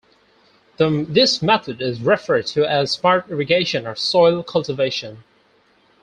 [0.79, 5.23] This method is referred to as "smart irrigation" or "soil cultivation".